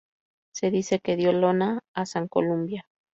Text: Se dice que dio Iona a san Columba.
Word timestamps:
Se 0.51 0.71
dice 0.71 0.97
que 0.99 1.15
dio 1.15 1.31
Iona 1.31 1.79
a 1.93 2.07
san 2.07 2.27
Columba. 2.27 2.87